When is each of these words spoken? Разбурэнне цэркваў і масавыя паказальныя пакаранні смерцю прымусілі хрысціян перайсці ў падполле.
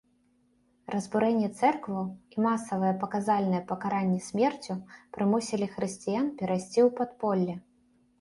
Разбурэнне 0.93 1.49
цэркваў 1.57 2.07
і 2.35 2.45
масавыя 2.45 2.93
паказальныя 3.03 3.61
пакаранні 3.71 4.17
смерцю 4.29 4.77
прымусілі 5.19 5.69
хрысціян 5.75 6.25
перайсці 6.41 6.79
ў 6.87 6.95
падполле. 7.01 7.55